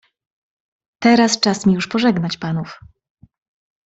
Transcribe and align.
"Teraz 1.03 1.33
jednak 1.33 1.43
czas 1.43 1.65
mi 1.65 1.73
już 1.73 1.87
pożegnać 1.87 2.37
panów." 2.37 2.79